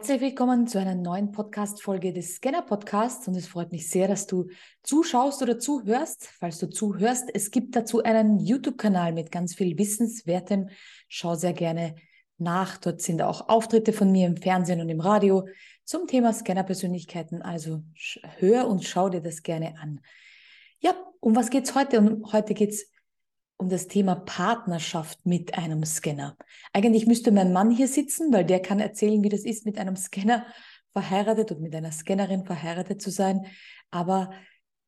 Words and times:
Herzlich 0.00 0.22
willkommen 0.22 0.66
zu 0.66 0.80
einer 0.80 0.94
neuen 0.94 1.30
Podcast-Folge 1.30 2.14
des 2.14 2.36
Scanner 2.36 2.62
Podcasts 2.62 3.28
und 3.28 3.34
es 3.34 3.46
freut 3.46 3.70
mich 3.70 3.90
sehr, 3.90 4.08
dass 4.08 4.26
du 4.26 4.48
zuschaust 4.82 5.42
oder 5.42 5.58
zuhörst. 5.58 6.26
Falls 6.38 6.58
du 6.58 6.70
zuhörst, 6.70 7.28
es 7.34 7.50
gibt 7.50 7.76
dazu 7.76 8.02
einen 8.02 8.38
YouTube-Kanal 8.38 9.12
mit 9.12 9.30
ganz 9.30 9.54
viel 9.54 9.76
Wissenswertem. 9.76 10.70
Schau 11.06 11.34
sehr 11.34 11.52
gerne 11.52 11.96
nach. 12.38 12.78
Dort 12.78 13.02
sind 13.02 13.20
auch 13.20 13.50
Auftritte 13.50 13.92
von 13.92 14.10
mir 14.10 14.26
im 14.26 14.38
Fernsehen 14.38 14.80
und 14.80 14.88
im 14.88 15.00
Radio 15.00 15.46
zum 15.84 16.06
Thema 16.06 16.32
Scanner-Persönlichkeiten. 16.32 17.42
Also 17.42 17.82
hör 18.38 18.68
und 18.68 18.86
schau 18.86 19.10
dir 19.10 19.20
das 19.20 19.42
gerne 19.42 19.74
an. 19.82 20.00
Ja, 20.78 20.94
um 21.20 21.36
was 21.36 21.50
geht's 21.50 21.74
heute? 21.74 21.98
Und 21.98 22.32
heute 22.32 22.54
geht's 22.54 22.89
um 23.60 23.68
das 23.68 23.86
Thema 23.86 24.14
Partnerschaft 24.14 25.24
mit 25.26 25.56
einem 25.56 25.84
Scanner. 25.84 26.36
Eigentlich 26.72 27.06
müsste 27.06 27.30
mein 27.30 27.52
Mann 27.52 27.70
hier 27.70 27.88
sitzen, 27.88 28.32
weil 28.32 28.44
der 28.44 28.60
kann 28.60 28.80
erzählen, 28.80 29.22
wie 29.22 29.28
das 29.28 29.44
ist, 29.44 29.66
mit 29.66 29.78
einem 29.78 29.96
Scanner 29.96 30.46
verheiratet 30.92 31.52
und 31.52 31.60
mit 31.60 31.74
einer 31.74 31.92
Scannerin 31.92 32.44
verheiratet 32.44 33.00
zu 33.00 33.10
sein. 33.10 33.46
Aber 33.90 34.30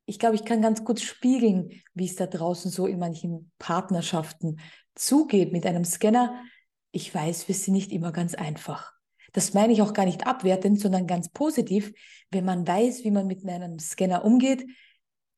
ich 0.06 0.18
glaube, 0.18 0.34
ich 0.34 0.44
kann 0.44 0.62
ganz 0.62 0.84
kurz 0.84 1.02
spiegeln, 1.02 1.82
wie 1.94 2.06
es 2.06 2.16
da 2.16 2.26
draußen 2.26 2.70
so 2.70 2.86
in 2.86 2.98
manchen 2.98 3.52
Partnerschaften 3.58 4.58
zugeht 4.94 5.52
mit 5.52 5.66
einem 5.66 5.84
Scanner. 5.84 6.42
Ich 6.90 7.14
weiß, 7.14 7.48
wir 7.48 7.54
sind 7.54 7.74
nicht 7.74 7.92
immer 7.92 8.12
ganz 8.12 8.34
einfach. 8.34 8.92
Das 9.32 9.54
meine 9.54 9.72
ich 9.72 9.80
auch 9.80 9.94
gar 9.94 10.04
nicht 10.04 10.26
abwertend, 10.26 10.80
sondern 10.80 11.06
ganz 11.06 11.30
positiv. 11.30 11.92
Wenn 12.30 12.44
man 12.44 12.66
weiß, 12.66 13.04
wie 13.04 13.10
man 13.10 13.26
mit 13.26 13.46
einem 13.46 13.78
Scanner 13.78 14.24
umgeht, 14.24 14.66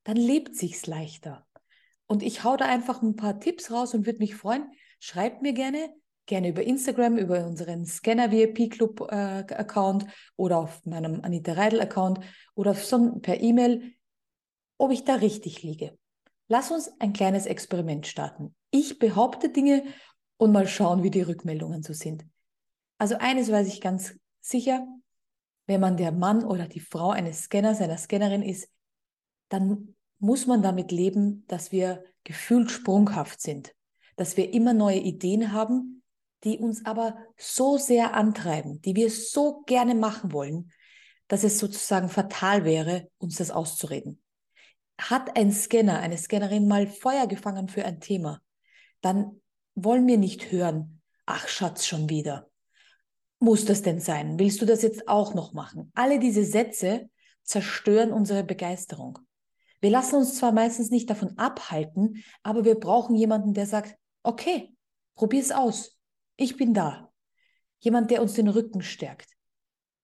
dann 0.05 0.17
lebt 0.17 0.57
sich's 0.57 0.87
leichter. 0.87 1.44
Und 2.07 2.23
ich 2.23 2.45
hau 2.45 2.57
da 2.57 2.67
einfach 2.67 3.03
ein 3.03 3.17
paar 3.17 3.41
Tipps 3.41 3.71
raus 3.71 3.95
und 3.95 4.07
würde 4.07 4.19
mich 4.19 4.35
freuen. 4.35 4.71
Schreibt 5.01 5.43
mir 5.43 5.53
gerne, 5.53 5.95
gerne 6.27 6.49
über 6.49 6.63
Instagram, 6.63 7.17
über 7.17 7.47
unseren 7.47 7.87
Scanner 7.87 8.31
VIP 8.31 8.71
Club 8.71 9.09
äh, 9.11 9.45
Account 9.55 10.07
oder 10.37 10.59
auf 10.59 10.85
meinem 10.85 11.21
Anita 11.23 11.53
Reidel 11.55 11.81
Account 11.81 12.21
oder 12.55 12.75
per 13.21 13.41
E-Mail, 13.41 13.95
ob 14.79 14.91
ich 14.91 15.05
da 15.05 15.15
richtig 15.15 15.63
liege. 15.63 15.97
Lass 16.49 16.71
uns 16.71 16.91
ein 17.01 17.13
kleines 17.13 17.47
Experiment 17.47 18.07
starten. 18.07 18.55
Ich 18.71 18.99
behaupte 18.99 19.49
Dinge 19.49 19.85
und 20.37 20.53
mal 20.53 20.69
schauen, 20.69 21.03
wie 21.03 21.11
die 21.11 21.23
Rückmeldungen 21.23 21.83
so 21.83 21.93
sind. 21.93 22.27
Also 22.99 23.17
eines 23.19 23.51
weiß 23.51 23.67
ich 23.69 23.81
ganz 23.81 24.15
sicher, 24.41 24.87
wenn 25.67 25.81
man 25.81 25.97
der 25.97 26.13
Mann 26.13 26.45
oder 26.45 26.69
die 26.69 26.81
Frau 26.81 27.11
eines 27.11 27.45
Scanners, 27.45 27.81
einer 27.81 27.97
Scannerin 27.97 28.43
ist, 28.43 28.69
dann 29.49 29.95
muss 30.25 30.47
man 30.47 30.63
damit 30.63 30.91
leben, 30.91 31.45
dass 31.49 31.71
wir 31.71 32.03
gefühlt 32.25 32.71
sprunghaft 32.71 33.43
sind, 33.43 33.75
dass 34.17 34.39
wir 34.39 34.55
immer 34.55 34.73
neue 34.73 34.99
Ideen 34.99 35.53
haben, 35.53 36.03
die 36.45 36.59
uns 36.59 36.87
aber 36.87 37.19
so 37.37 37.77
sehr 37.77 38.15
antreiben, 38.15 38.81
die 38.81 38.97
wir 38.97 39.11
so 39.11 39.63
gerne 39.67 39.95
machen 39.95 40.33
wollen, 40.33 40.73
dass 41.29 41.45
es 41.45 41.59
sozusagen 41.59 42.09
fatal 42.09 42.65
wäre, 42.65 43.07
uns 43.19 43.37
das 43.37 43.51
auszureden. 43.51 44.23
Hat 44.99 45.37
ein 45.37 45.53
Scanner, 45.53 45.99
eine 45.99 46.17
Scannerin 46.17 46.69
mal 46.69 46.87
Feuer 46.87 47.27
gefangen 47.27 47.69
für 47.69 47.85
ein 47.85 48.01
Thema, 48.01 48.41
dann 49.03 49.43
wollen 49.75 50.07
wir 50.07 50.17
nicht 50.17 50.51
hören, 50.51 51.03
ach 51.27 51.49
Schatz, 51.49 51.85
schon 51.85 52.09
wieder. 52.09 52.49
Muss 53.41 53.67
das 53.67 53.83
denn 53.83 54.01
sein? 54.01 54.39
Willst 54.39 54.63
du 54.63 54.65
das 54.65 54.81
jetzt 54.81 55.07
auch 55.07 55.35
noch 55.35 55.53
machen? 55.53 55.93
Alle 55.95 56.19
diese 56.19 56.47
Sätze 56.47 57.11
zerstören 57.43 58.11
unsere 58.11 58.43
Begeisterung. 58.43 59.19
Wir 59.85 59.91
lassen 59.91 60.17
uns 60.17 60.39
zwar 60.39 60.53
meistens 60.53 60.91
nicht 60.91 61.11
davon 61.11 61.37
abhalten, 61.37 62.25
aber 62.43 62.65
wir 62.65 62.77
brauchen 62.77 63.17
jemanden, 63.17 63.53
der 63.53 63.67
sagt, 63.67 63.95
okay, 64.23 64.75
probier's 65.15 65.53
aus. 65.53 65.99
Ich 66.37 66.57
bin 66.57 66.73
da. 66.73 67.13
Jemand, 67.81 68.11
der 68.11 68.23
uns 68.23 68.33
den 68.33 68.49
Rücken 68.49 68.81
stärkt. 68.81 69.29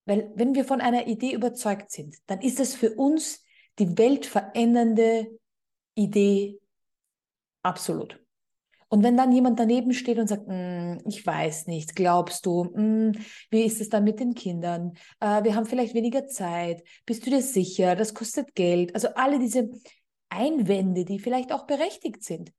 Weil 0.05 0.33
wenn 0.35 0.55
wir 0.55 0.67
von 0.67 0.83
einer 0.83 1.07
Idee 1.07 1.33
überzeugt 1.33 1.93
sind, 1.93 2.15
dann 2.27 2.43
ist 2.43 2.61
es 2.61 2.75
für 2.75 2.95
uns 2.95 3.43
die 3.79 3.97
weltverändernde 3.97 5.31
Idee 5.95 6.61
absolut. 7.63 8.21
Und 8.93 9.05
wenn 9.05 9.17
dann 9.17 9.31
jemand 9.31 9.61
daneben 9.61 9.95
steht 9.95 10.19
und 10.19 10.27
sagt, 10.27 10.49
mm, 10.49 10.99
ich 11.07 11.25
weiß 11.25 11.69
nicht, 11.69 11.95
glaubst 11.95 12.45
du, 12.45 12.65
mm, 12.65 13.13
wie 13.49 13.63
ist 13.63 13.81
es 13.81 13.89
dann 13.89 14.03
mit 14.03 14.19
den 14.19 14.35
Kindern? 14.35 14.95
Äh, 15.21 15.45
wir 15.45 15.55
haben 15.55 15.65
vielleicht 15.65 15.95
weniger 15.95 16.27
Zeit. 16.27 16.83
Bist 17.07 17.25
du 17.25 17.31
dir 17.31 17.41
sicher? 17.41 17.95
Das 17.95 18.15
kostet 18.15 18.57
Geld. 18.57 18.93
Also 18.97 19.09
alle 19.15 19.39
diese 19.39 19.71
Einwände, 20.29 21.05
die 21.05 21.21
vielleicht 21.21 21.53
auch 21.53 21.67
berechtigt 21.67 22.25
sind. 22.25 22.53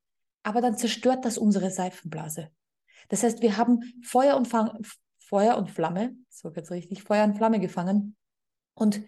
Aber 0.44 0.62
dann 0.62 0.78
zerstört 0.78 1.26
das 1.26 1.38
unsere 1.38 1.70
Seifenblase. 1.70 2.50
Das 3.10 3.24
heißt, 3.24 3.42
wir 3.42 3.58
haben 3.58 3.82
Feuer 4.02 4.38
und, 4.38 4.48
Fang, 4.48 4.72
Feuer 5.20 5.58
und 5.58 5.70
Flamme, 5.70 6.16
so 6.30 6.50
jetzt 6.50 6.72
richtig, 6.72 7.04
Feuer 7.04 7.26
und 7.26 7.36
Flamme 7.36 7.60
gefangen. 7.60 8.16
Und 8.74 9.02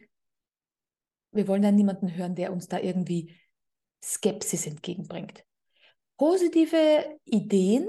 wir 1.31 1.47
wollen 1.47 1.61
dann 1.61 1.75
niemanden 1.75 2.13
hören, 2.13 2.35
der 2.35 2.51
uns 2.51 2.67
da 2.67 2.79
irgendwie 2.79 3.33
Skepsis 4.03 4.67
entgegenbringt. 4.67 5.45
Positive 6.23 7.19
Ideen 7.25 7.85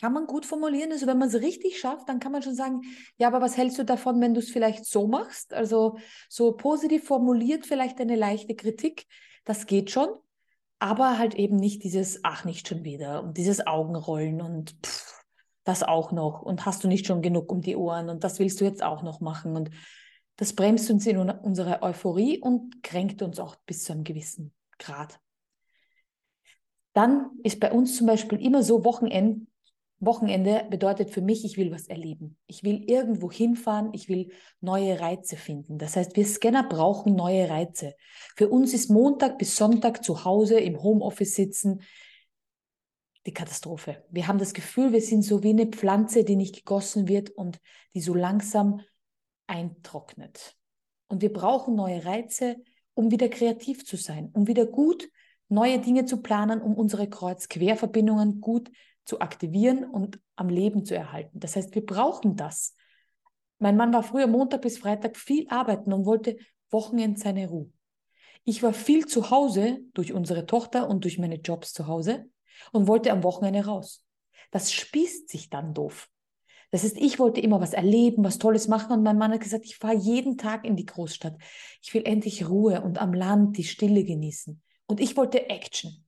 kann 0.00 0.12
man 0.12 0.26
gut 0.26 0.44
formulieren. 0.44 0.90
Also 0.90 1.06
wenn 1.06 1.16
man 1.16 1.28
es 1.28 1.36
richtig 1.36 1.78
schafft, 1.78 2.08
dann 2.08 2.18
kann 2.18 2.32
man 2.32 2.42
schon 2.42 2.56
sagen, 2.56 2.80
ja, 3.18 3.28
aber 3.28 3.40
was 3.40 3.56
hältst 3.56 3.78
du 3.78 3.84
davon, 3.84 4.20
wenn 4.20 4.34
du 4.34 4.40
es 4.40 4.50
vielleicht 4.50 4.84
so 4.84 5.06
machst? 5.06 5.54
Also 5.54 5.96
so 6.28 6.50
positiv 6.50 7.04
formuliert 7.04 7.66
vielleicht 7.66 8.00
eine 8.00 8.16
leichte 8.16 8.56
Kritik, 8.56 9.06
das 9.44 9.66
geht 9.66 9.92
schon, 9.92 10.08
aber 10.80 11.18
halt 11.18 11.36
eben 11.36 11.54
nicht 11.54 11.84
dieses, 11.84 12.18
ach, 12.24 12.44
nicht 12.44 12.66
schon 12.66 12.82
wieder 12.82 13.22
und 13.22 13.36
dieses 13.36 13.64
Augenrollen 13.64 14.42
und 14.42 14.74
pff, 14.84 15.22
das 15.62 15.84
auch 15.84 16.10
noch 16.10 16.42
und 16.42 16.66
hast 16.66 16.82
du 16.82 16.88
nicht 16.88 17.06
schon 17.06 17.22
genug 17.22 17.52
um 17.52 17.60
die 17.60 17.76
Ohren 17.76 18.08
und 18.08 18.24
das 18.24 18.40
willst 18.40 18.60
du 18.60 18.64
jetzt 18.64 18.82
auch 18.82 19.04
noch 19.04 19.20
machen 19.20 19.54
und 19.54 19.70
das 20.34 20.52
bremst 20.52 20.90
uns 20.90 21.06
in 21.06 21.16
unserer 21.16 21.80
Euphorie 21.84 22.40
und 22.40 22.82
kränkt 22.82 23.22
uns 23.22 23.38
auch 23.38 23.54
bis 23.66 23.84
zu 23.84 23.92
einem 23.92 24.02
gewissen 24.02 24.52
Grad. 24.80 25.20
Dann 26.92 27.30
ist 27.42 27.60
bei 27.60 27.72
uns 27.72 27.96
zum 27.96 28.06
Beispiel 28.06 28.40
immer 28.40 28.62
so 28.62 28.84
Wochenend, 28.84 29.46
Wochenende 30.00 30.66
bedeutet 30.70 31.10
für 31.10 31.20
mich, 31.20 31.44
ich 31.44 31.58
will 31.58 31.70
was 31.70 31.86
erleben. 31.86 32.38
Ich 32.46 32.64
will 32.64 32.82
irgendwo 32.90 33.30
hinfahren, 33.30 33.90
ich 33.92 34.08
will 34.08 34.32
neue 34.62 34.98
Reize 34.98 35.36
finden. 35.36 35.76
Das 35.76 35.94
heißt, 35.94 36.16
wir 36.16 36.24
Scanner 36.24 36.66
brauchen 36.66 37.14
neue 37.14 37.50
Reize. 37.50 37.94
Für 38.34 38.48
uns 38.48 38.72
ist 38.72 38.90
Montag 38.90 39.36
bis 39.36 39.56
Sonntag 39.56 40.02
zu 40.02 40.24
Hause 40.24 40.58
im 40.58 40.82
Homeoffice 40.82 41.34
sitzen 41.34 41.82
die 43.26 43.34
Katastrophe. 43.34 44.02
Wir 44.10 44.26
haben 44.26 44.38
das 44.38 44.54
Gefühl, 44.54 44.92
wir 44.92 45.02
sind 45.02 45.22
so 45.22 45.42
wie 45.42 45.50
eine 45.50 45.66
Pflanze, 45.66 46.24
die 46.24 46.36
nicht 46.36 46.56
gegossen 46.56 47.06
wird 47.06 47.28
und 47.28 47.60
die 47.94 48.00
so 48.00 48.14
langsam 48.14 48.80
eintrocknet. 49.46 50.56
Und 51.08 51.20
wir 51.20 51.32
brauchen 51.32 51.74
neue 51.74 52.06
Reize, 52.06 52.56
um 52.94 53.10
wieder 53.10 53.28
kreativ 53.28 53.84
zu 53.84 53.96
sein, 53.96 54.30
um 54.32 54.46
wieder 54.46 54.64
gut 54.64 55.10
neue 55.50 55.78
Dinge 55.78 56.04
zu 56.04 56.22
planen, 56.22 56.62
um 56.62 56.74
unsere 56.74 57.08
Kreuz-Querverbindungen 57.08 58.40
gut 58.40 58.70
zu 59.04 59.20
aktivieren 59.20 59.84
und 59.84 60.20
am 60.36 60.48
Leben 60.48 60.84
zu 60.84 60.94
erhalten. 60.94 61.40
Das 61.40 61.56
heißt, 61.56 61.74
wir 61.74 61.84
brauchen 61.84 62.36
das. 62.36 62.74
Mein 63.58 63.76
Mann 63.76 63.92
war 63.92 64.02
früher 64.02 64.26
Montag 64.26 64.62
bis 64.62 64.78
Freitag 64.78 65.16
viel 65.16 65.46
arbeiten 65.48 65.92
und 65.92 66.06
wollte 66.06 66.36
Wochenend 66.70 67.18
seine 67.18 67.48
Ruhe. 67.48 67.70
Ich 68.44 68.62
war 68.62 68.72
viel 68.72 69.06
zu 69.06 69.30
Hause 69.30 69.80
durch 69.92 70.12
unsere 70.12 70.46
Tochter 70.46 70.88
und 70.88 71.04
durch 71.04 71.18
meine 71.18 71.36
Jobs 71.36 71.72
zu 71.72 71.88
Hause 71.88 72.26
und 72.72 72.86
wollte 72.86 73.10
am 73.10 73.24
Wochenende 73.24 73.64
raus. 73.64 74.04
Das 74.50 74.72
spießt 74.72 75.28
sich 75.28 75.50
dann 75.50 75.74
doof. 75.74 76.08
Das 76.70 76.84
heißt, 76.84 76.96
ich 76.98 77.18
wollte 77.18 77.40
immer 77.40 77.60
was 77.60 77.72
erleben, 77.72 78.22
was 78.22 78.38
Tolles 78.38 78.68
machen 78.68 78.92
und 78.92 79.02
mein 79.02 79.18
Mann 79.18 79.32
hat 79.32 79.40
gesagt, 79.40 79.66
ich 79.66 79.76
fahre 79.76 79.96
jeden 79.96 80.38
Tag 80.38 80.64
in 80.64 80.76
die 80.76 80.86
Großstadt. 80.86 81.36
Ich 81.82 81.92
will 81.92 82.02
endlich 82.06 82.48
Ruhe 82.48 82.80
und 82.80 83.00
am 83.00 83.12
Land 83.12 83.58
die 83.58 83.64
Stille 83.64 84.04
genießen. 84.04 84.62
Und 84.90 84.98
ich 84.98 85.16
wollte 85.16 85.48
Action. 85.48 86.04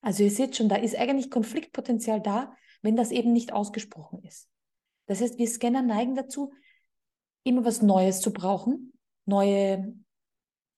Also 0.00 0.22
ihr 0.22 0.30
seht 0.30 0.56
schon, 0.56 0.70
da 0.70 0.76
ist 0.76 0.96
eigentlich 0.96 1.30
Konfliktpotenzial 1.30 2.22
da, 2.22 2.56
wenn 2.80 2.96
das 2.96 3.10
eben 3.10 3.34
nicht 3.34 3.52
ausgesprochen 3.52 4.22
ist. 4.22 4.48
Das 5.04 5.20
heißt, 5.20 5.38
wir 5.38 5.46
Scanner 5.46 5.82
neigen 5.82 6.14
dazu, 6.14 6.50
immer 7.42 7.66
was 7.66 7.82
Neues 7.82 8.22
zu 8.22 8.32
brauchen, 8.32 8.94
neue 9.26 9.94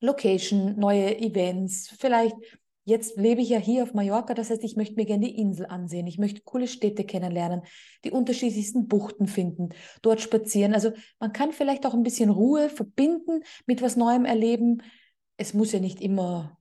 Location, 0.00 0.76
neue 0.76 1.16
Events. 1.20 1.94
Vielleicht, 2.00 2.34
jetzt 2.84 3.16
lebe 3.16 3.42
ich 3.42 3.50
ja 3.50 3.58
hier 3.58 3.84
auf 3.84 3.94
Mallorca, 3.94 4.34
das 4.34 4.50
heißt, 4.50 4.64
ich 4.64 4.74
möchte 4.74 4.96
mir 4.96 5.06
gerne 5.06 5.26
die 5.26 5.38
Insel 5.38 5.66
ansehen, 5.66 6.08
ich 6.08 6.18
möchte 6.18 6.40
coole 6.42 6.66
Städte 6.66 7.04
kennenlernen, 7.04 7.62
die 8.02 8.10
unterschiedlichsten 8.10 8.88
Buchten 8.88 9.28
finden, 9.28 9.68
dort 10.02 10.20
spazieren. 10.20 10.74
Also 10.74 10.90
man 11.20 11.32
kann 11.32 11.52
vielleicht 11.52 11.86
auch 11.86 11.94
ein 11.94 12.02
bisschen 12.02 12.30
Ruhe 12.30 12.68
verbinden 12.70 13.44
mit 13.66 13.82
was 13.82 13.94
Neuem 13.94 14.24
erleben. 14.24 14.82
Es 15.36 15.54
muss 15.54 15.70
ja 15.70 15.78
nicht 15.78 16.00
immer 16.00 16.58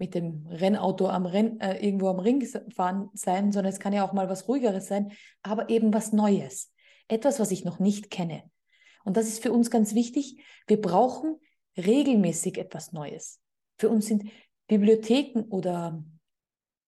mit 0.00 0.14
dem 0.14 0.46
Rennauto 0.48 1.08
am 1.08 1.26
Renn, 1.26 1.60
äh, 1.60 1.76
irgendwo 1.84 2.08
am 2.08 2.18
Ring 2.18 2.44
fahren 2.74 3.10
sein, 3.12 3.52
sondern 3.52 3.72
es 3.72 3.78
kann 3.78 3.92
ja 3.92 4.04
auch 4.04 4.14
mal 4.14 4.28
was 4.30 4.48
ruhigeres 4.48 4.88
sein, 4.88 5.12
aber 5.42 5.68
eben 5.68 5.92
was 5.92 6.12
Neues. 6.12 6.72
Etwas, 7.06 7.38
was 7.38 7.50
ich 7.50 7.64
noch 7.64 7.78
nicht 7.78 8.10
kenne. 8.10 8.42
Und 9.04 9.16
das 9.16 9.28
ist 9.28 9.42
für 9.42 9.52
uns 9.52 9.70
ganz 9.70 9.94
wichtig. 9.94 10.42
Wir 10.66 10.80
brauchen 10.80 11.36
regelmäßig 11.76 12.58
etwas 12.58 12.92
Neues. 12.92 13.40
Für 13.78 13.90
uns 13.90 14.06
sind 14.06 14.24
Bibliotheken 14.68 15.42
oder 15.50 16.02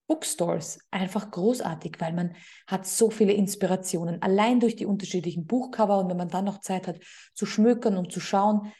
Bookstores 0.06 0.78
einfach 0.90 1.30
großartig, 1.30 1.96
weil 1.98 2.12
man 2.12 2.34
hat 2.66 2.86
so 2.86 3.10
viele 3.10 3.32
Inspirationen, 3.32 4.22
allein 4.22 4.60
durch 4.60 4.76
die 4.76 4.86
unterschiedlichen 4.86 5.46
Buchcover 5.46 5.98
und 5.98 6.08
wenn 6.08 6.16
man 6.16 6.28
dann 6.28 6.44
noch 6.44 6.60
Zeit 6.60 6.86
hat 6.86 6.98
zu 7.34 7.46
schmökern 7.46 7.96
und 7.96 8.10
zu 8.10 8.20
schauen, 8.20 8.72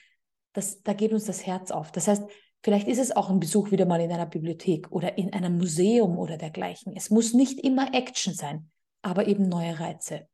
das, 0.52 0.82
da 0.82 0.93
geht 0.93 1.12
uns 1.12 1.25
das 1.25 1.46
Herz 1.46 1.70
auf. 1.70 1.93
Das 1.93 2.08
heißt, 2.08 2.25
vielleicht 2.62 2.88
ist 2.88 2.99
es 2.99 3.14
auch 3.14 3.31
ein 3.31 3.41
Besuch 3.41 3.70
wieder 3.70 3.87
mal 3.87 4.00
in 4.00 4.12
einer 4.12 4.26
Bibliothek 4.26 4.91
oder 4.91 5.19
in 5.19 5.32
einem 5.32 5.59
Museum 5.59 6.19
oder 6.19 6.37
dergleichen. 6.37 6.94
Es 6.97 7.11
muss 7.11 7.35
nicht 7.35 7.61
immer 7.61 7.94
Action 7.94 8.35
sein, 8.35 8.70
aber 9.03 9.26
eben 9.26 9.49
neue 9.49 9.79
Reize. 9.81 10.26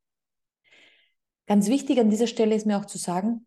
Ganz 1.47 1.69
wichtig 1.69 1.99
an 1.99 2.11
dieser 2.11 2.27
Stelle 2.27 2.55
ist 2.55 2.67
mir 2.67 2.79
auch 2.79 2.85
zu 2.85 2.99
sagen, 2.99 3.47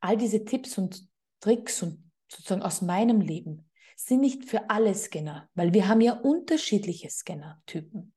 all 0.00 0.16
diese 0.16 0.44
Tipps 0.44 0.78
und 0.78 1.08
Tricks 1.40 1.82
und 1.82 2.10
sozusagen 2.28 2.62
aus 2.62 2.82
meinem 2.82 3.20
Leben 3.20 3.70
sind 3.96 4.20
nicht 4.20 4.44
für 4.44 4.68
alle 4.68 4.94
Scanner, 4.94 5.48
weil 5.54 5.72
wir 5.72 5.88
haben 5.88 6.00
ja 6.00 6.14
unterschiedliche 6.14 7.08
Scanner-Typen. 7.08 8.12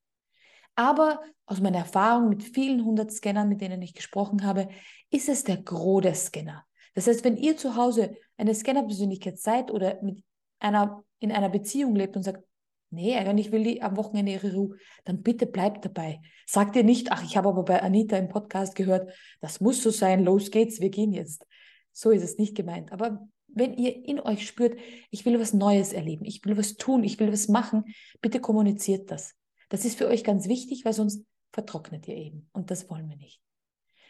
Aber 0.75 1.21
aus 1.45 1.61
meiner 1.61 1.79
Erfahrung 1.79 2.29
mit 2.29 2.43
vielen 2.43 2.83
hundert 2.83 3.11
Scannern, 3.11 3.49
mit 3.49 3.61
denen 3.61 3.81
ich 3.81 3.93
gesprochen 3.93 4.43
habe, 4.43 4.69
ist 5.09 5.29
es 5.29 5.43
der 5.43 5.57
Gros 5.57 6.01
der 6.01 6.15
Scanner. 6.15 6.65
Das 6.95 7.07
heißt, 7.07 7.23
wenn 7.23 7.37
ihr 7.37 7.57
zu 7.57 7.75
Hause 7.75 8.15
eine 8.39 8.55
Scanner-Persönlichkeit 8.55 9.37
seid 9.37 9.71
oder 9.71 10.01
mit 10.01 10.23
einer, 10.59 11.03
in 11.19 11.31
einer 11.31 11.49
Beziehung 11.49 11.95
lebt 11.95 12.15
und 12.15 12.23
sagt, 12.23 12.43
nee, 12.91 13.15
eigentlich 13.15 13.51
will 13.51 13.63
die 13.63 13.81
am 13.81 13.97
Wochenende 13.97 14.31
ihre 14.31 14.53
Ruhe, 14.53 14.77
dann 15.05 15.21
bitte 15.21 15.45
bleibt 15.45 15.85
dabei. 15.85 16.21
Sagt 16.45 16.75
ihr 16.75 16.83
nicht, 16.83 17.11
ach, 17.11 17.23
ich 17.23 17.37
habe 17.37 17.49
aber 17.49 17.63
bei 17.63 17.81
Anita 17.81 18.17
im 18.17 18.29
Podcast 18.29 18.75
gehört, 18.75 19.13
das 19.41 19.61
muss 19.61 19.83
so 19.83 19.89
sein, 19.91 20.23
los 20.23 20.51
geht's, 20.51 20.79
wir 20.79 20.89
gehen 20.89 21.11
jetzt. 21.11 21.45
So 21.91 22.11
ist 22.11 22.23
es 22.23 22.37
nicht 22.37 22.55
gemeint. 22.55 22.91
Aber 22.91 23.27
wenn 23.47 23.73
ihr 23.73 24.05
in 24.05 24.19
euch 24.19 24.47
spürt, 24.47 24.79
ich 25.09 25.25
will 25.25 25.39
was 25.39 25.53
Neues 25.53 25.93
erleben, 25.93 26.25
ich 26.25 26.43
will 26.45 26.57
was 26.57 26.75
tun, 26.75 27.03
ich 27.03 27.19
will 27.19 27.31
was 27.31 27.47
machen, 27.47 27.83
bitte 28.21 28.39
kommuniziert 28.39 29.11
das. 29.11 29.35
Das 29.69 29.85
ist 29.85 29.97
für 29.97 30.07
euch 30.07 30.23
ganz 30.23 30.47
wichtig, 30.47 30.85
weil 30.85 30.93
sonst 30.93 31.25
vertrocknet 31.51 32.07
ihr 32.07 32.15
eben. 32.15 32.49
Und 32.53 32.71
das 32.71 32.89
wollen 32.89 33.09
wir 33.09 33.17
nicht. 33.17 33.41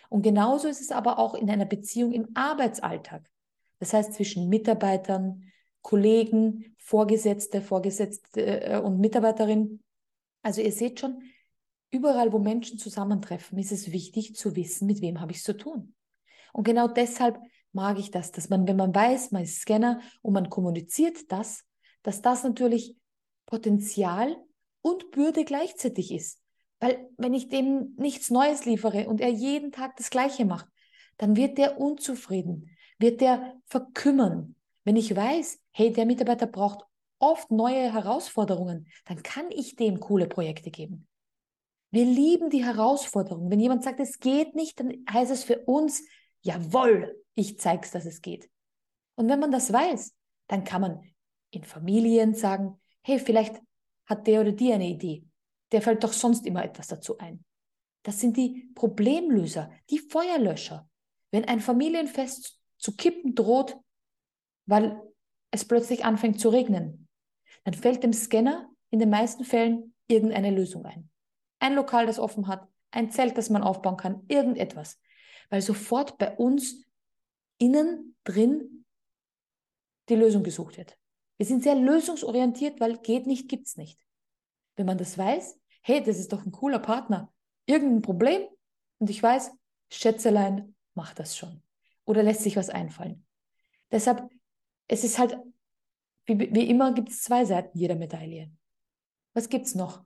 Und 0.10 0.24
genauso 0.24 0.68
ist 0.68 0.82
es 0.82 0.92
aber 0.92 1.20
auch 1.20 1.36
in 1.36 1.50
einer 1.50 1.66
Beziehung 1.66 2.12
im 2.14 2.30
Arbeitsalltag. 2.34 3.30
Das 3.80 3.94
heißt 3.94 4.14
zwischen 4.14 4.50
Mitarbeitern, 4.50 5.52
Kollegen, 5.82 6.76
Vorgesetzte, 6.78 7.62
Vorgesetzte 7.62 8.42
äh, 8.42 8.80
und 8.80 9.00
Mitarbeiterin. 9.00 9.82
Also 10.42 10.62
ihr 10.62 10.72
seht 10.72 11.00
schon, 11.00 11.22
überall, 11.92 12.32
wo 12.32 12.40
Menschen 12.40 12.78
zusammentreffen, 12.78 13.58
ist 13.58 13.72
es 13.72 13.92
wichtig 13.92 14.36
zu 14.36 14.56
wissen, 14.56 14.86
mit 14.86 15.02
wem 15.02 15.20
habe 15.20 15.32
ich 15.32 15.40
es 15.40 15.44
zu 15.44 15.58
tun. 15.58 15.96
Und 16.54 16.64
genau 16.64 16.88
deshalb 16.88 17.40
mag 17.72 18.00
ich 18.00 18.12
das, 18.12 18.32
dass 18.32 18.50
man, 18.50 18.68
wenn 18.68 18.76
man 18.76 18.94
weiß, 18.94 19.32
man 19.32 19.44
ist 19.44 19.62
Scanner 19.62 20.02
und 20.22 20.34
man 20.34 20.50
kommuniziert 20.50 21.32
das, 21.32 21.64
dass 22.04 22.22
das 22.22 22.44
natürlich 22.44 22.96
Potenzial 23.46 24.36
und 24.82 25.12
Bürde 25.12 25.46
gleichzeitig 25.46 26.12
ist. 26.12 26.42
Weil 26.80 27.10
wenn 27.18 27.34
ich 27.34 27.50
dem 27.50 27.94
nichts 27.98 28.30
Neues 28.30 28.66
liefere 28.66 29.08
und 29.08 29.22
er 29.22 29.30
jeden 29.30 29.72
Tag 29.72 29.98
das 29.98 30.10
Gleiche 30.10 30.46
macht, 30.46 30.68
dann 31.18 31.36
wird 31.36 31.58
der 31.58 31.80
unzufrieden, 31.80 32.70
wird 33.00 33.22
der 33.22 33.60
verkümmern. 33.66 34.56
Wenn 34.84 34.96
ich 34.96 35.16
weiß, 35.16 35.60
hey, 35.72 35.92
der 35.92 36.06
Mitarbeiter 36.06 36.48
braucht 36.48 36.86
oft 37.18 37.52
neue 37.52 37.92
Herausforderungen, 37.94 38.88
dann 39.06 39.24
kann 39.24 39.52
ich 39.52 39.76
dem 39.76 40.00
coole 40.00 40.28
Projekte 40.28 40.72
geben. 40.72 41.08
Wir 41.92 42.06
lieben 42.06 42.50
die 42.50 42.64
Herausforderung. 42.64 43.50
Wenn 43.50 43.60
jemand 43.60 43.84
sagt, 43.84 44.00
es 44.00 44.20
geht 44.20 44.56
nicht, 44.56 44.80
dann 44.80 45.04
heißt 45.12 45.32
es 45.32 45.44
für 45.44 45.60
uns, 45.66 46.04
jawohl, 46.42 47.20
ich 47.36 47.60
zeig's, 47.60 47.92
dass 47.92 48.06
es 48.06 48.22
geht. 48.22 48.50
Und 49.16 49.28
wenn 49.28 49.40
man 49.40 49.52
das 49.52 49.74
weiß, 49.74 50.14
dann 50.48 50.64
kann 50.64 50.82
man 50.82 51.04
in 51.52 51.64
Familien 51.64 52.36
sagen, 52.36 52.80
hey, 53.02 53.20
vielleicht 53.20 53.60
hat 54.06 54.28
der 54.28 54.42
oder 54.42 54.52
die 54.52 54.72
eine 54.72 54.88
Idee. 54.88 55.26
Der 55.72 55.82
fällt 55.82 56.04
doch 56.04 56.14
sonst 56.14 56.46
immer 56.46 56.64
etwas 56.64 56.88
dazu 56.88 57.18
ein. 57.18 57.44
Das 58.04 58.20
sind 58.20 58.38
die 58.38 58.72
Problemlöser, 58.76 59.72
die 59.90 60.00
Feuerlöscher. 60.00 60.88
Wenn 61.32 61.46
ein 61.46 61.60
Familienfest 61.60 62.59
zu 62.80 62.96
kippen 62.96 63.36
droht, 63.36 63.78
weil 64.66 65.02
es 65.52 65.66
plötzlich 65.66 66.06
anfängt 66.06 66.40
zu 66.40 66.50
regnen, 66.50 67.08
dann 67.64 67.74
fällt 67.74 68.04
dem 68.04 68.14
Scanner 68.14 68.70
in 68.90 69.00
den 69.00 69.10
meisten 69.10 69.44
Fällen 69.44 69.94
irgendeine 70.08 70.52
Lösung 70.52 70.86
ein. 70.86 71.10
Ein 71.60 71.76
Lokal, 71.76 72.06
das 72.06 72.20
offen 72.20 72.48
hat, 72.48 72.68
ein 72.92 73.12
Zelt, 73.12 73.38
das 73.38 73.50
man 73.50 73.64
aufbauen 73.64 73.98
kann, 73.98 74.24
irgendetwas. 74.28 75.00
Weil 75.50 75.62
sofort 75.62 76.18
bei 76.18 76.36
uns 76.36 76.86
innen 77.58 78.16
drin 78.24 78.86
die 80.08 80.16
Lösung 80.16 80.44
gesucht 80.44 80.78
wird. 80.78 80.98
Wir 81.38 81.46
sind 81.46 81.64
sehr 81.64 81.76
lösungsorientiert, 81.76 82.80
weil 82.80 82.98
geht 82.98 83.28
nicht, 83.28 83.48
gibt's 83.50 83.78
nicht. 83.78 84.04
Wenn 84.76 84.86
man 84.86 84.98
das 84.98 85.18
weiß, 85.18 85.60
hey, 85.82 86.02
das 86.04 86.18
ist 86.18 86.32
doch 86.34 86.46
ein 86.46 86.52
cooler 86.52 86.80
Partner, 86.80 87.32
irgendein 87.66 88.02
Problem 88.02 88.48
und 88.98 89.10
ich 89.10 89.22
weiß, 89.22 89.52
Schätzelein 89.92 90.76
macht 90.94 91.20
das 91.20 91.38
schon 91.38 91.62
oder 92.10 92.24
lässt 92.24 92.42
sich 92.42 92.58
was 92.58 92.72
einfallen. 92.72 93.24
Deshalb, 93.92 94.28
es 94.88 95.04
ist 95.04 95.20
halt, 95.20 95.38
wie, 96.26 96.40
wie 96.40 96.68
immer 96.68 96.92
gibt 96.92 97.10
es 97.10 97.22
zwei 97.22 97.46
Seiten 97.46 97.78
jeder 97.78 97.96
Medaille. 97.96 98.50
Was 99.36 99.48
gibt's 99.48 99.76
noch? 99.76 100.04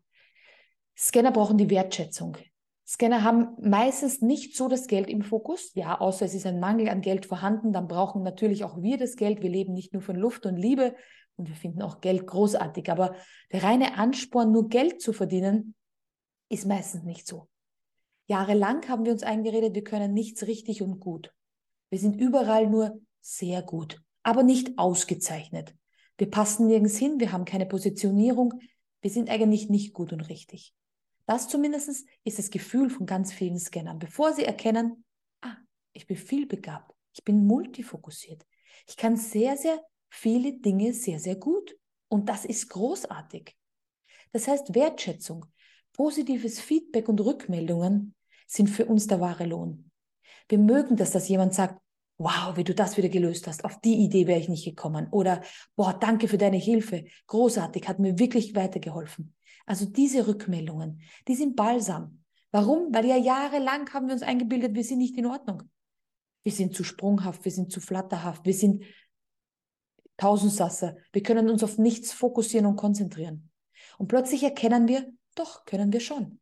Scanner 0.98 1.32
brauchen 1.32 1.58
die 1.58 1.70
Wertschätzung. 1.70 2.36
Scanner 2.86 3.24
haben 3.24 3.56
meistens 3.62 4.20
nicht 4.20 4.58
so 4.58 4.68
das 4.68 4.88
Geld 4.88 5.10
im 5.10 5.22
Fokus, 5.22 5.74
ja, 5.76 5.98
außer 6.02 6.26
es 6.26 6.34
ist 6.34 6.46
ein 6.46 6.60
Mangel 6.60 6.90
an 6.90 7.00
Geld 7.00 7.26
vorhanden, 7.26 7.72
dann 7.72 7.88
brauchen 7.88 8.22
natürlich 8.22 8.66
auch 8.66 8.82
wir 8.82 8.98
das 8.98 9.16
Geld. 9.16 9.42
Wir 9.42 9.50
leben 9.50 9.74
nicht 9.74 9.94
nur 9.94 10.02
von 10.02 10.18
Luft 10.18 10.46
und 10.46 10.58
Liebe 10.58 10.98
und 11.38 11.48
wir 11.48 11.56
finden 11.56 11.82
auch 11.82 12.02
Geld 12.02 12.28
großartig, 12.28 12.92
aber 12.92 13.16
der 13.54 13.64
reine 13.64 13.98
Ansporn, 13.98 14.52
nur 14.52 14.68
Geld 14.68 15.02
zu 15.02 15.14
verdienen, 15.14 15.74
ist 16.50 16.68
meistens 16.68 17.04
nicht 17.04 17.26
so. 17.26 17.48
Jahrelang 18.26 18.86
haben 18.90 19.06
wir 19.06 19.14
uns 19.14 19.24
eingeredet, 19.24 19.74
wir 19.74 19.86
können 19.86 20.14
nichts 20.14 20.46
richtig 20.48 20.82
und 20.82 21.00
gut. 21.00 21.34
Wir 21.94 22.00
sind 22.00 22.20
überall 22.20 22.68
nur 22.68 23.00
sehr 23.22 23.62
gut, 23.62 24.02
aber 24.24 24.42
nicht 24.42 24.80
ausgezeichnet. 24.80 25.76
Wir 26.18 26.28
passen 26.28 26.66
nirgends 26.66 26.98
hin, 26.98 27.20
wir 27.20 27.32
haben 27.32 27.46
keine 27.46 27.68
Positionierung, 27.68 28.56
wir 29.02 29.12
sind 29.12 29.30
eigentlich 29.30 29.70
nicht 29.70 29.94
gut 29.94 30.12
und 30.12 30.22
richtig. 30.22 30.74
Das 31.28 31.48
zumindest 31.50 32.08
ist 32.24 32.40
das 32.40 32.50
Gefühl 32.50 32.90
von 32.90 33.06
ganz 33.06 33.32
vielen 33.32 33.60
Scannern, 33.60 34.00
bevor 34.00 34.34
sie 34.34 34.44
erkennen, 34.44 35.06
ah, 35.42 35.56
ich 35.92 36.08
bin 36.08 36.18
vielbegabt, 36.18 36.96
ich 37.14 37.24
bin 37.24 37.46
multifokussiert. 37.46 38.44
Ich 38.88 38.98
kann 38.98 39.16
sehr, 39.16 39.56
sehr 39.56 39.80
viele 40.10 40.54
Dinge 40.54 40.94
sehr, 40.94 41.20
sehr 41.20 41.36
gut. 41.36 41.78
Und 42.08 42.28
das 42.28 42.44
ist 42.44 42.70
großartig. 42.70 43.56
Das 44.32 44.48
heißt, 44.48 44.74
Wertschätzung, 44.74 45.46
positives 45.92 46.60
Feedback 46.60 47.08
und 47.08 47.22
Rückmeldungen 47.22 48.16
sind 48.48 48.72
für 48.72 48.88
uns 48.88 49.06
der 49.06 49.22
wahre 49.22 49.46
Lohn. 49.46 49.92
Wir 50.50 50.58
mögen 50.58 50.98
das, 50.98 51.12
dass 51.12 51.30
jemand 51.30 51.54
sagt, 51.54 51.83
wow, 52.18 52.56
wie 52.56 52.64
du 52.64 52.74
das 52.74 52.98
wieder 52.98 53.10
gelöst 53.10 53.48
hast, 53.48 53.66
auf 53.66 53.80
die 53.82 53.96
Idee 53.96 54.28
wäre 54.28 54.40
ich 54.40 54.50
nicht 54.50 54.66
gekommen. 54.66 55.08
Oder, 55.12 55.42
boah, 55.76 55.94
danke 55.94 56.28
für 56.28 56.38
deine 56.38 56.58
Hilfe, 56.58 57.06
großartig, 57.28 57.88
hat 57.88 58.00
mir 58.00 58.20
wirklich 58.20 58.56
weitergeholfen. 58.56 59.34
Also 59.66 59.86
diese 59.86 60.28
Rückmeldungen, 60.28 61.02
die 61.28 61.36
sind 61.36 61.56
balsam. 61.56 62.24
Warum? 62.52 62.94
Weil 62.94 63.06
ja 63.06 63.18
jahrelang 63.18 63.92
haben 63.94 64.08
wir 64.08 64.14
uns 64.14 64.24
eingebildet, 64.24 64.76
wir 64.76 64.84
sind 64.84 65.00
nicht 65.00 65.18
in 65.18 65.26
Ordnung. 65.26 65.64
Wir 66.44 66.52
sind 66.52 66.76
zu 66.76 66.84
sprunghaft, 66.84 67.46
wir 67.46 67.52
sind 67.52 67.72
zu 67.72 67.80
flatterhaft, 67.80 68.46
wir 68.46 68.54
sind 68.54 68.84
Tausendsasser. 70.18 70.98
Wir 71.12 71.24
können 71.24 71.50
uns 71.50 71.64
auf 71.64 71.78
nichts 71.78 72.14
fokussieren 72.14 72.68
und 72.68 72.76
konzentrieren. 72.76 73.50
Und 73.98 74.08
plötzlich 74.08 74.44
erkennen 74.44 74.88
wir, 74.88 75.12
doch, 75.36 75.66
können 75.66 75.92
wir 75.92 76.00
schon. 76.00 76.40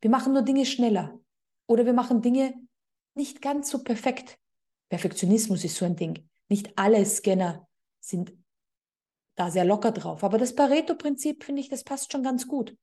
Wir 0.00 0.10
machen 0.10 0.32
nur 0.32 0.42
Dinge 0.42 0.66
schneller. 0.66 1.18
Oder 1.66 1.86
wir 1.86 1.92
machen 1.92 2.20
Dinge 2.20 2.54
nicht 3.14 3.40
ganz 3.40 3.70
so 3.70 3.82
perfekt. 3.82 4.38
Perfektionismus 4.90 5.64
ist 5.64 5.76
so 5.76 5.86
ein 5.86 5.96
Ding. 5.96 6.28
Nicht 6.48 6.76
alle 6.76 7.04
Scanner 7.06 7.66
sind 8.00 8.32
da 9.36 9.50
sehr 9.50 9.64
locker 9.64 9.92
drauf. 9.92 10.22
Aber 10.22 10.36
das 10.36 10.54
Pareto-Prinzip, 10.54 11.44
finde 11.44 11.62
ich, 11.62 11.70
das 11.70 11.84
passt 11.84 12.12
schon 12.12 12.22
ganz 12.22 12.46
gut. 12.46 12.76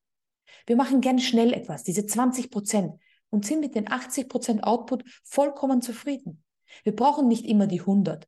Wir 0.65 0.75
machen 0.75 1.01
gern 1.01 1.19
schnell 1.19 1.53
etwas, 1.53 1.83
diese 1.83 2.05
20 2.05 2.49
Prozent, 2.49 2.99
und 3.29 3.45
sind 3.45 3.59
mit 3.59 3.75
den 3.75 3.91
80 3.91 4.29
Prozent 4.29 4.63
Output 4.63 5.03
vollkommen 5.23 5.81
zufrieden. 5.81 6.43
Wir 6.83 6.95
brauchen 6.95 7.27
nicht 7.27 7.45
immer 7.45 7.67
die 7.67 7.81
100. 7.81 8.27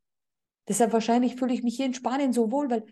Deshalb 0.68 0.94
wahrscheinlich 0.94 1.38
fühle 1.38 1.54
ich 1.54 1.64
mich 1.64 1.78
hier 1.78 1.86
in 1.86 1.94
Spanien 1.94 2.34
so 2.34 2.52
wohl, 2.52 2.70
weil 2.70 2.86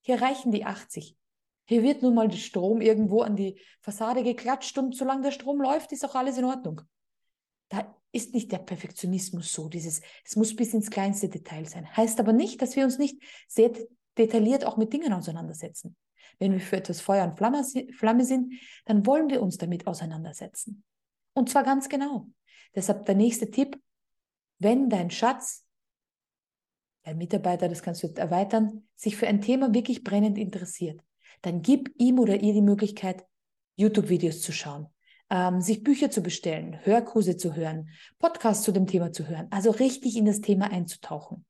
hier 0.00 0.20
reichen 0.20 0.50
die 0.50 0.64
80. 0.64 1.16
Hier 1.64 1.82
wird 1.84 2.02
nun 2.02 2.14
mal 2.14 2.28
der 2.28 2.36
Strom 2.36 2.80
irgendwo 2.80 3.22
an 3.22 3.36
die 3.36 3.60
Fassade 3.80 4.24
geklatscht 4.24 4.76
und 4.76 4.96
solange 4.96 5.22
der 5.22 5.30
Strom 5.30 5.62
läuft, 5.62 5.92
ist 5.92 6.04
auch 6.04 6.16
alles 6.16 6.36
in 6.36 6.44
Ordnung. 6.44 6.82
Da 7.68 7.96
ist 8.12 8.34
nicht 8.34 8.52
der 8.52 8.58
Perfektionismus 8.58 9.52
so, 9.52 9.68
dieses, 9.68 10.02
es 10.24 10.36
muss 10.36 10.54
bis 10.54 10.74
ins 10.74 10.90
kleinste 10.90 11.28
Detail 11.28 11.66
sein. 11.66 11.96
Heißt 11.96 12.20
aber 12.20 12.32
nicht, 12.32 12.60
dass 12.60 12.76
wir 12.76 12.84
uns 12.84 12.98
nicht 12.98 13.22
sehr 13.48 13.72
detailliert 14.18 14.64
auch 14.66 14.76
mit 14.76 14.92
Dingen 14.92 15.12
auseinandersetzen. 15.12 15.96
Wenn 16.38 16.52
wir 16.52 16.60
für 16.60 16.76
etwas 16.76 17.00
Feuer 17.00 17.24
und 17.24 17.36
Flamme 17.36 18.24
sind, 18.24 18.54
dann 18.84 19.06
wollen 19.06 19.30
wir 19.30 19.42
uns 19.42 19.56
damit 19.58 19.86
auseinandersetzen. 19.86 20.84
Und 21.34 21.48
zwar 21.48 21.62
ganz 21.62 21.88
genau. 21.88 22.28
Deshalb 22.74 23.06
der 23.06 23.14
nächste 23.14 23.50
Tipp, 23.50 23.80
wenn 24.58 24.88
dein 24.90 25.10
Schatz, 25.10 25.64
dein 27.04 27.18
Mitarbeiter, 27.18 27.68
das 27.68 27.82
kannst 27.82 28.02
du 28.02 28.08
erweitern, 28.14 28.88
sich 28.94 29.16
für 29.16 29.26
ein 29.26 29.40
Thema 29.40 29.74
wirklich 29.74 30.04
brennend 30.04 30.38
interessiert, 30.38 31.00
dann 31.40 31.62
gib 31.62 31.92
ihm 31.98 32.18
oder 32.18 32.40
ihr 32.40 32.52
die 32.52 32.62
Möglichkeit, 32.62 33.24
YouTube-Videos 33.76 34.42
zu 34.42 34.52
schauen, 34.52 34.86
ähm, 35.32 35.62
sich 35.62 35.82
Bücher 35.82 36.10
zu 36.10 36.22
bestellen, 36.22 36.78
Hörkurse 36.84 37.38
zu 37.38 37.56
hören, 37.56 37.88
Podcasts 38.18 38.64
zu 38.64 38.70
dem 38.70 38.86
Thema 38.86 39.12
zu 39.12 39.26
hören, 39.26 39.48
also 39.50 39.70
richtig 39.70 40.16
in 40.16 40.26
das 40.26 40.42
Thema 40.42 40.70
einzutauchen. 40.70 41.46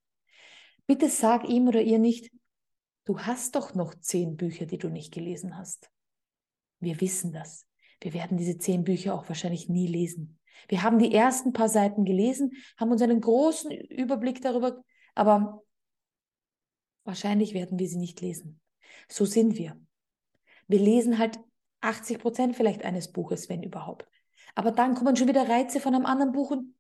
Bitte 0.87 1.09
sag 1.09 1.49
ihm 1.49 1.67
oder 1.67 1.83
ihr 1.83 1.99
nicht, 1.99 2.31
du 3.05 3.19
hast 3.19 3.57
doch 3.57 3.75
noch 3.75 3.95
zehn 3.97 4.37
Bücher, 4.37 4.67
die 4.67 4.79
du 4.79 4.89
nicht 4.89 5.13
gelesen 5.13 5.59
hast. 5.59 5.91
Wir 6.79 7.01
wissen 7.01 7.33
das. 7.33 7.67
Wir 8.01 8.15
werden 8.15 8.37
diese 8.37 8.57
zehn 8.57 8.85
Bücher 8.85 9.15
auch 9.15 9.29
wahrscheinlich 9.29 9.69
nie 9.69 9.89
lesen. 9.89 10.39
Wir 10.69 10.85
haben 10.85 11.01
die 11.01 11.13
ersten 11.13 11.53
paar 11.53 11.69
Seiten 11.69 12.05
gelesen, 12.05 12.53
haben 12.77 12.93
uns 12.93 13.03
einen 13.03 13.21
großen 13.21 13.73
Überblick 13.73 14.43
darüber, 14.43 14.85
aber 15.17 15.65
wahrscheinlich 17.03 17.53
werden 17.53 17.81
wir 17.81 17.89
sie 17.89 17.99
nicht 17.99 18.21
lesen. 18.21 18.61
So 19.09 19.25
sind 19.25 19.57
wir. 19.59 19.77
Wir 20.69 20.79
lesen 20.79 21.19
halt 21.19 21.41
80 21.83 22.19
Prozent 22.19 22.57
vielleicht 22.57 22.85
eines 22.85 23.13
Buches, 23.13 23.49
wenn 23.49 23.63
überhaupt. 23.63 24.07
Aber 24.55 24.71
dann 24.71 24.95
kommen 24.95 25.17
schon 25.17 25.29
wieder 25.29 25.49
Reize 25.49 25.81
von 25.81 25.95
einem 25.95 26.07
anderen 26.07 26.33
Buch 26.33 26.51
und 26.51 26.75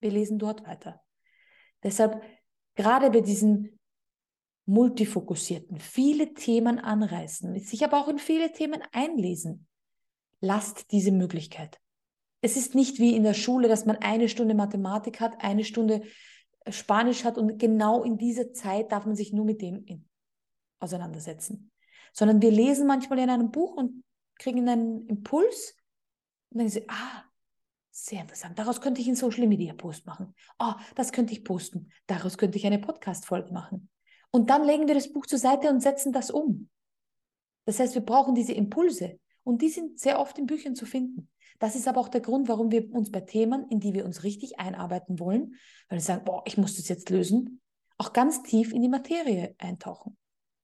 wir 0.00 0.10
lesen 0.10 0.38
dort 0.38 0.66
weiter. 0.66 1.02
Deshalb, 1.82 2.22
gerade 2.74 3.10
bei 3.10 3.20
diesen 3.20 3.78
multifokussierten, 4.66 5.78
viele 5.78 6.34
Themen 6.34 6.78
anreißen, 6.78 7.58
sich 7.60 7.84
aber 7.84 8.00
auch 8.00 8.08
in 8.08 8.18
viele 8.18 8.52
Themen 8.52 8.82
einlesen, 8.92 9.66
lasst 10.40 10.90
diese 10.92 11.12
Möglichkeit. 11.12 11.80
Es 12.40 12.56
ist 12.56 12.74
nicht 12.74 12.98
wie 12.98 13.16
in 13.16 13.22
der 13.22 13.34
Schule, 13.34 13.68
dass 13.68 13.86
man 13.86 13.96
eine 13.96 14.28
Stunde 14.28 14.54
Mathematik 14.54 15.20
hat, 15.20 15.42
eine 15.42 15.64
Stunde 15.64 16.02
Spanisch 16.68 17.24
hat 17.24 17.38
und 17.38 17.58
genau 17.58 18.02
in 18.02 18.18
dieser 18.18 18.52
Zeit 18.52 18.90
darf 18.90 19.06
man 19.06 19.14
sich 19.14 19.32
nur 19.32 19.44
mit 19.44 19.62
dem 19.62 20.08
auseinandersetzen 20.80 21.70
sondern 22.16 22.40
wir 22.40 22.50
lesen 22.50 22.86
manchmal 22.86 23.18
in 23.18 23.30
einem 23.30 23.50
Buch 23.50 23.76
und 23.76 24.02
kriegen 24.38 24.66
einen 24.68 25.06
Impuls 25.06 25.74
und 26.50 26.60
dann 26.60 26.68
sagen, 26.68 26.86
ah, 26.88 27.24
sehr 27.90 28.22
interessant. 28.22 28.58
Daraus 28.58 28.80
könnte 28.80 29.00
ich 29.00 29.06
einen 29.06 29.16
Social 29.16 29.46
Media 29.46 29.74
Post 29.74 30.06
machen. 30.06 30.34
Oh, 30.58 30.72
das 30.94 31.12
könnte 31.12 31.32
ich 31.32 31.44
posten. 31.44 31.90
Daraus 32.06 32.38
könnte 32.38 32.58
ich 32.58 32.66
eine 32.66 32.78
Podcast-Folge 32.78 33.52
machen. 33.52 33.90
Und 34.30 34.50
dann 34.50 34.64
legen 34.64 34.86
wir 34.86 34.94
das 34.94 35.12
Buch 35.12 35.26
zur 35.26 35.38
Seite 35.38 35.68
und 35.68 35.80
setzen 35.80 36.12
das 36.12 36.30
um. 36.30 36.68
Das 37.64 37.80
heißt, 37.80 37.94
wir 37.94 38.02
brauchen 38.02 38.34
diese 38.34 38.52
Impulse. 38.52 39.18
Und 39.44 39.62
die 39.62 39.68
sind 39.68 39.98
sehr 39.98 40.18
oft 40.18 40.38
in 40.38 40.46
Büchern 40.46 40.74
zu 40.74 40.86
finden. 40.86 41.28
Das 41.58 41.74
ist 41.74 41.88
aber 41.88 42.00
auch 42.00 42.08
der 42.08 42.20
Grund, 42.20 42.48
warum 42.48 42.70
wir 42.70 42.92
uns 42.92 43.10
bei 43.10 43.20
Themen, 43.20 43.66
in 43.70 43.80
die 43.80 43.94
wir 43.94 44.04
uns 44.04 44.24
richtig 44.24 44.58
einarbeiten 44.58 45.18
wollen, 45.18 45.54
weil 45.88 45.98
wir 45.98 46.02
sagen, 46.02 46.24
boah, 46.24 46.42
ich 46.46 46.58
muss 46.58 46.76
das 46.76 46.88
jetzt 46.88 47.08
lösen, 47.08 47.60
auch 47.96 48.12
ganz 48.12 48.42
tief 48.42 48.72
in 48.72 48.82
die 48.82 48.88
Materie 48.88 49.54
eintauchen. 49.58 50.16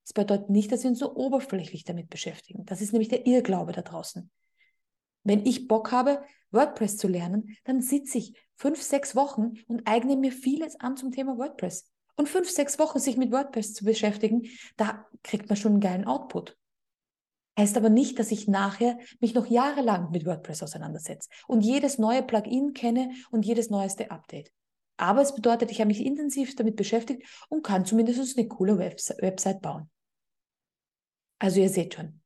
Das 0.03 0.13
bedeutet 0.13 0.49
nicht, 0.49 0.71
dass 0.71 0.83
wir 0.83 0.89
uns 0.89 0.99
so 0.99 1.15
oberflächlich 1.15 1.83
damit 1.85 2.09
beschäftigen. 2.09 2.65
Das 2.65 2.81
ist 2.81 2.91
nämlich 2.91 3.09
der 3.09 3.25
Irrglaube 3.25 3.71
da 3.71 3.81
draußen. 3.81 4.29
Wenn 5.23 5.45
ich 5.45 5.67
Bock 5.67 5.91
habe, 5.91 6.23
WordPress 6.51 6.97
zu 6.97 7.07
lernen, 7.07 7.55
dann 7.63 7.81
sitze 7.81 8.17
ich 8.17 8.33
fünf, 8.55 8.81
sechs 8.81 9.15
Wochen 9.15 9.53
und 9.67 9.87
eigne 9.87 10.17
mir 10.17 10.31
vieles 10.31 10.79
an 10.79 10.97
zum 10.97 11.11
Thema 11.11 11.37
WordPress. 11.37 11.89
Und 12.15 12.29
fünf, 12.29 12.49
sechs 12.49 12.77
Wochen 12.77 12.99
sich 12.99 13.17
mit 13.17 13.31
WordPress 13.31 13.73
zu 13.73 13.85
beschäftigen, 13.85 14.43
da 14.77 15.05
kriegt 15.23 15.49
man 15.49 15.55
schon 15.55 15.73
einen 15.73 15.81
geilen 15.81 16.05
Output. 16.05 16.57
Heißt 17.57 17.77
aber 17.77 17.89
nicht, 17.89 18.19
dass 18.19 18.31
ich 18.31 18.47
nachher 18.47 18.97
mich 19.19 19.33
noch 19.33 19.45
jahrelang 19.45 20.11
mit 20.11 20.25
WordPress 20.25 20.63
auseinandersetze 20.63 21.29
und 21.47 21.61
jedes 21.61 21.97
neue 21.97 22.23
Plugin 22.23 22.73
kenne 22.73 23.11
und 23.31 23.45
jedes 23.45 23.69
neueste 23.69 24.11
Update. 24.11 24.51
Aber 24.97 25.21
es 25.21 25.33
bedeutet, 25.33 25.71
ich 25.71 25.79
habe 25.79 25.87
mich 25.87 26.05
intensiv 26.05 26.55
damit 26.55 26.75
beschäftigt 26.75 27.23
und 27.49 27.63
kann 27.63 27.85
zumindest 27.85 28.37
eine 28.37 28.47
coole 28.47 28.77
Website 28.77 29.61
bauen. 29.61 29.89
Also 31.39 31.59
ihr 31.59 31.69
seht 31.69 31.95
schon, 31.95 32.21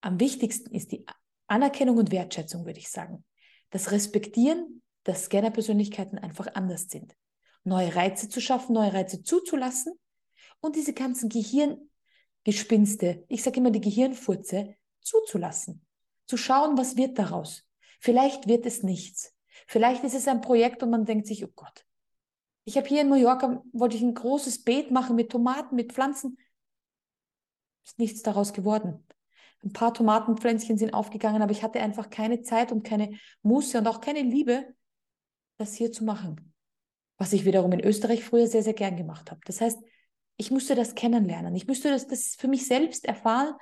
am 0.00 0.18
wichtigsten 0.20 0.74
ist 0.74 0.92
die 0.92 1.04
Anerkennung 1.46 1.98
und 1.98 2.12
Wertschätzung, 2.12 2.64
würde 2.64 2.78
ich 2.78 2.90
sagen. 2.90 3.24
Das 3.70 3.90
Respektieren, 3.90 4.82
dass 5.04 5.24
Scanner-Persönlichkeiten 5.24 6.18
einfach 6.18 6.54
anders 6.54 6.88
sind. 6.88 7.14
Neue 7.64 7.94
Reize 7.94 8.28
zu 8.28 8.40
schaffen, 8.40 8.74
neue 8.74 8.92
Reize 8.92 9.22
zuzulassen 9.22 9.94
und 10.60 10.76
diese 10.76 10.92
ganzen 10.92 11.28
Gehirngespinste, 11.28 13.24
ich 13.28 13.42
sage 13.42 13.58
immer 13.60 13.70
die 13.70 13.80
Gehirnfurze, 13.80 14.76
zuzulassen. 15.00 15.84
Zu 16.26 16.36
schauen, 16.36 16.78
was 16.78 16.96
wird 16.96 17.18
daraus. 17.18 17.64
Vielleicht 18.00 18.48
wird 18.48 18.66
es 18.66 18.82
nichts. 18.82 19.34
Vielleicht 19.66 20.04
ist 20.04 20.14
es 20.14 20.28
ein 20.28 20.40
Projekt 20.40 20.82
und 20.82 20.90
man 20.90 21.04
denkt 21.04 21.26
sich, 21.26 21.44
oh 21.44 21.50
Gott. 21.54 21.84
Ich 22.64 22.76
habe 22.76 22.86
hier 22.86 23.00
in 23.00 23.08
Mallorca, 23.08 23.62
wollte 23.72 23.96
ich 23.96 24.02
ein 24.02 24.14
großes 24.14 24.62
Beet 24.62 24.90
machen 24.90 25.16
mit 25.16 25.30
Tomaten, 25.30 25.74
mit 25.74 25.92
Pflanzen. 25.92 26.38
Ist 27.84 27.98
nichts 27.98 28.22
daraus 28.22 28.52
geworden. 28.52 29.04
Ein 29.64 29.72
paar 29.72 29.94
Tomatenpflänzchen 29.94 30.78
sind 30.78 30.94
aufgegangen, 30.94 31.42
aber 31.42 31.52
ich 31.52 31.62
hatte 31.62 31.80
einfach 31.80 32.10
keine 32.10 32.42
Zeit 32.42 32.72
und 32.72 32.84
keine 32.84 33.18
Muße 33.42 33.78
und 33.78 33.86
auch 33.86 34.00
keine 34.00 34.22
Liebe, 34.22 34.74
das 35.58 35.74
hier 35.74 35.92
zu 35.92 36.04
machen. 36.04 36.52
Was 37.16 37.32
ich 37.32 37.44
wiederum 37.44 37.72
in 37.72 37.84
Österreich 37.84 38.24
früher 38.24 38.46
sehr, 38.46 38.62
sehr 38.62 38.74
gern 38.74 38.96
gemacht 38.96 39.30
habe. 39.30 39.40
Das 39.44 39.60
heißt, 39.60 39.78
ich 40.36 40.50
musste 40.50 40.74
das 40.74 40.94
kennenlernen. 40.94 41.54
Ich 41.54 41.68
musste 41.68 41.90
das, 41.90 42.08
das 42.08 42.34
für 42.36 42.48
mich 42.48 42.66
selbst 42.66 43.04
erfahren, 43.04 43.54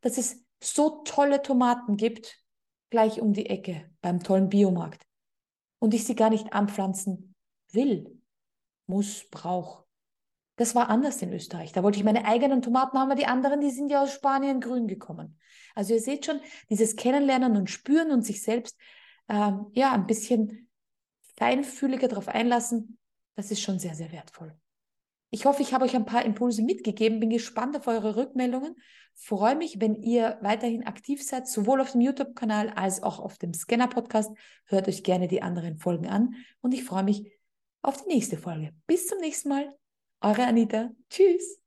dass 0.00 0.18
es 0.18 0.44
so 0.60 1.02
tolle 1.04 1.42
Tomaten 1.42 1.96
gibt, 1.96 2.42
gleich 2.90 3.20
um 3.20 3.32
die 3.32 3.46
Ecke 3.46 3.88
beim 4.00 4.22
tollen 4.22 4.48
Biomarkt. 4.48 5.05
Und 5.78 5.94
ich 5.94 6.04
sie 6.04 6.14
gar 6.14 6.30
nicht 6.30 6.52
anpflanzen 6.52 7.34
will, 7.72 8.20
muss, 8.86 9.28
brauche. 9.30 9.84
Das 10.56 10.74
war 10.74 10.88
anders 10.88 11.20
in 11.20 11.32
Österreich. 11.32 11.72
Da 11.72 11.82
wollte 11.82 11.98
ich 11.98 12.04
meine 12.04 12.24
eigenen 12.24 12.62
Tomaten 12.62 12.98
haben, 12.98 13.10
aber 13.10 13.20
die 13.20 13.26
anderen, 13.26 13.60
die 13.60 13.70
sind 13.70 13.90
ja 13.90 14.02
aus 14.02 14.12
Spanien 14.12 14.60
grün 14.60 14.88
gekommen. 14.88 15.38
Also 15.74 15.92
ihr 15.92 16.00
seht 16.00 16.24
schon, 16.24 16.40
dieses 16.70 16.96
Kennenlernen 16.96 17.56
und 17.56 17.68
Spüren 17.68 18.10
und 18.10 18.22
sich 18.22 18.42
selbst 18.42 18.78
ähm, 19.28 19.66
ja 19.72 19.92
ein 19.92 20.06
bisschen 20.06 20.70
feinfühliger 21.36 22.08
darauf 22.08 22.28
einlassen, 22.28 22.98
das 23.34 23.50
ist 23.50 23.60
schon 23.60 23.78
sehr, 23.78 23.94
sehr 23.94 24.10
wertvoll. 24.12 24.58
Ich 25.30 25.44
hoffe, 25.44 25.62
ich 25.62 25.74
habe 25.74 25.84
euch 25.84 25.96
ein 25.96 26.06
paar 26.06 26.24
Impulse 26.24 26.62
mitgegeben, 26.62 27.20
bin 27.20 27.30
gespannt 27.30 27.76
auf 27.76 27.86
eure 27.88 28.16
Rückmeldungen. 28.16 28.76
Freue 29.14 29.56
mich, 29.56 29.80
wenn 29.80 29.94
ihr 29.94 30.38
weiterhin 30.40 30.86
aktiv 30.86 31.22
seid, 31.22 31.48
sowohl 31.48 31.80
auf 31.80 31.92
dem 31.92 32.00
YouTube-Kanal 32.00 32.70
als 32.70 33.02
auch 33.02 33.18
auf 33.18 33.38
dem 33.38 33.52
Scanner-Podcast. 33.52 34.30
Hört 34.66 34.88
euch 34.88 35.02
gerne 35.02 35.26
die 35.26 35.42
anderen 35.42 35.78
Folgen 35.78 36.06
an 36.06 36.34
und 36.60 36.74
ich 36.74 36.84
freue 36.84 37.04
mich 37.04 37.32
auf 37.82 38.02
die 38.04 38.14
nächste 38.14 38.36
Folge. 38.36 38.72
Bis 38.86 39.06
zum 39.06 39.18
nächsten 39.18 39.48
Mal. 39.48 39.74
Eure 40.20 40.44
Anita. 40.44 40.90
Tschüss. 41.10 41.65